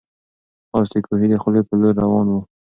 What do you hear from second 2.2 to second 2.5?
و.